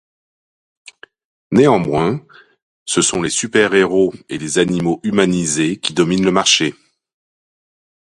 [1.51, 2.25] Néanmoins,
[2.85, 6.73] ce sont les super-héros et les animaux humanisés qui dominent le marché.